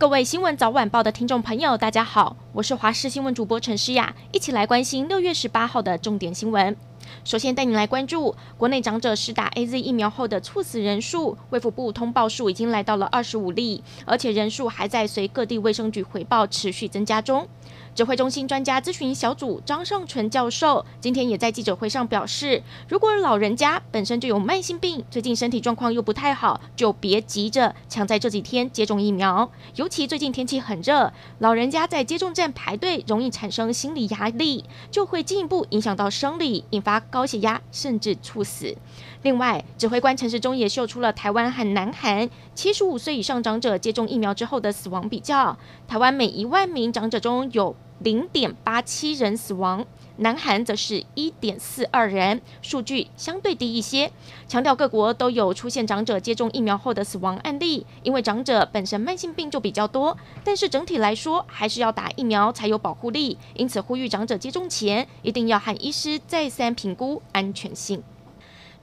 [0.00, 6.74] 各位新闻早晚报的听众朋友，大家好，我是华视新闻主播陈诗雅，一起来关心六月十八号的重点新闻。
[7.22, 17.46] 首先带你来关注国内长者施打 AZ 疫苗后的猝死人数，卫福部通报数已经来到了二十五例，而且人数还在随各地卫生局回报持续增加中。
[17.94, 29.50] 指挥中心专家咨询小组张尚淳教授今天也在记者会上表示，如果老人家本身就有慢性病，最近身体状况又不太好，就别急着抢在这几天接种疫苗。
[29.74, 38.76] 尤其最近天气很热，老人家在接种站排队容易产生心理压力，就会进一步影响到生理，引发高血压甚至猝死。
[39.22, 45.58] 另外，指挥官陈时中也秀出了台湾和南韩七十五岁以上长者接种疫苗之后的死亡比较。
[45.86, 49.84] 台湾每一万名长者中有零点八七人死亡，
[50.16, 54.10] 南韩则是一点四二人，数据相对低一些。
[54.48, 68.02] 强调各国都有出现长者接种疫苗后的死亡案例，因为长者本身慢性病就比较多，但是整体来说还是要打疫苗才有保护力，因此呼吁长者接种前一定要和医师再三评估安全性。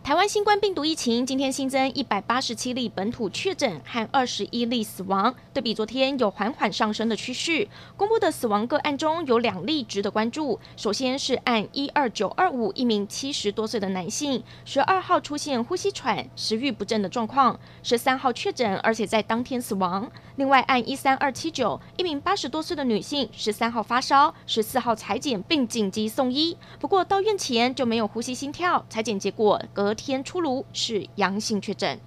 [0.08, 7.68] 台湾新冠病毒疫情今天新增一百八十七例本土确诊和二十一例死亡，对比昨天有缓缓上升的趋势。
[7.98, 20.10] 公布的死亡个案中有两例值得关注，首先是按一二九二五一名七十多岁的男性，十二号出现呼吸喘、食欲不振的状况，十三号确诊，而且在当天死亡。
[20.38, 32.00] 另外按一三二七九一名八十多岁的女性，十三号发烧，十四号采检并紧急送医，不过到院前就没有呼吸心跳，采检结果隔天出炉是阳性确诊。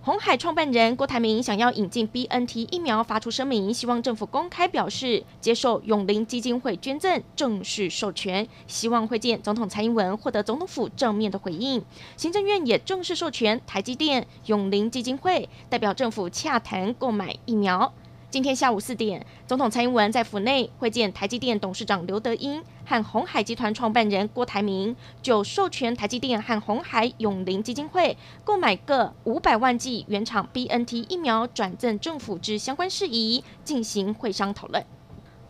[0.00, 11.84] 红海创办人郭台铭想要引进 BNT 疫苗，发出声明，希望政府公开表示接受永龄基金会捐赠，正式授权，希望会见总统蔡英文，获得总统府正面的回应。
[12.16, 17.92] 行政院也正式授权台积电永龄基金会代表政府洽谈购买疫苗。
[18.30, 28.14] 今天下午四点，总统蔡英文在府内会见台积电董事长刘德英和鸿海集团创办人郭台铭，就授权台积电和鸿海永龄基金会
[28.44, 34.84] 购买各五百万剂原厂 BNT 疫苗转赠政府之相关事宜进行会商讨论。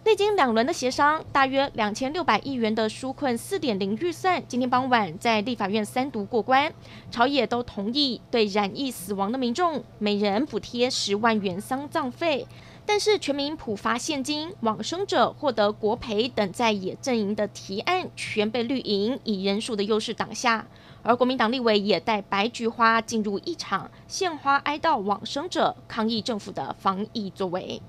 [0.04, 6.72] 历经两轮的协商，大约两千六百亿元的纾困四点零预算，今天傍晚在立法院三读过关，
[7.10, 12.46] 朝野都同意对染疫死亡的民众每人补贴十万元丧葬费，
[12.90, 20.66] 但是全民普发现金、往生者获得国赔等在野阵营的提案全被绿营以人数的优势挡下，
[21.02, 27.82] 而国民党立委也带白菊花进入一场，献花哀悼往生者，抗议政府的防疫作为。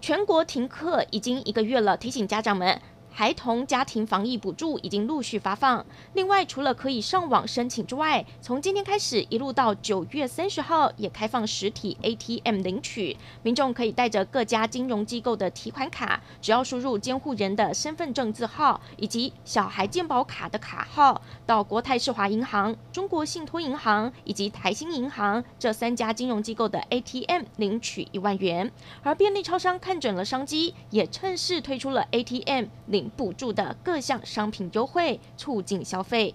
[0.00, 2.80] 全国停课已经一个月了，提醒家长们。
[3.18, 5.84] 孩童家庭防疫补助已经陆续发放。
[6.14, 13.16] 另外，除了可以上网申请之外，从今天开始一路到九月三十号，也开放实体 ATM 领取。
[13.42, 28.70] 民众可以带着各家金融机构的提款卡，只要输入监护人的身份证字号以及小孩健保卡的卡号，到国泰世华银行、中国信托银行以及台新银行这三家金融机构的 ATM 领取一万元。
[29.02, 33.07] 而便利超商看准了商机，也趁势推出了 ATM 领。
[33.08, 36.34] 补助的各项商品优惠，促进消费。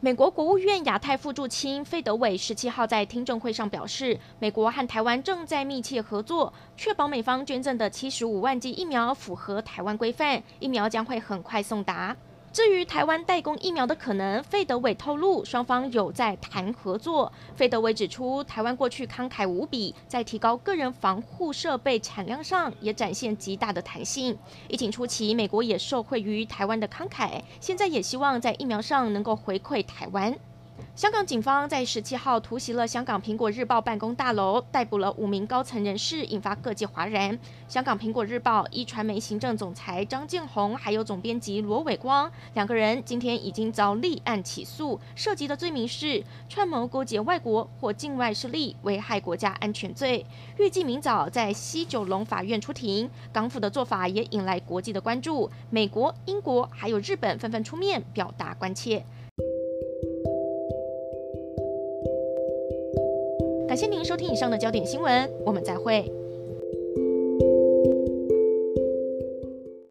[0.00, 12.16] 美国国务院亚太副助卿费德伟十七号在听证会上表示，美国和台湾正在密切合作，确保美方捐赠的七十五万剂疫苗符合台湾规范，疫苗将会很快送达。
[12.58, 17.32] 至于台湾代工疫苗的可能，费德伟透露，双方有在谈合作。
[17.54, 24.36] 费德伟指出，台湾过去慷慨无比，在提高个人防护设备产量上也展现极大的弹性。
[24.66, 30.36] 疫情初期，美国也受惠于台湾的慷慨，现在也希望在疫苗上能够回馈台湾。
[30.94, 37.38] 香港警方在十七号突袭了香港苹果日报办公大楼，逮捕了五名高层人士，引发各界哗然。
[37.68, 50.26] 香港苹果日报一传媒行政总裁张建宏，还有总编辑罗伟光两个人，今天已经遭立案起诉，涉及的罪名是串谋勾结外国或境外势力，危害国家安全罪。
[50.58, 53.08] 预计明早在西九龙法院出庭。
[53.32, 59.04] 港府的做法也引来国际的关注，美国、英国还有日本纷纷出面表达关切。
[63.78, 66.17] 谢您收听以上的焦点新闻，我们再会。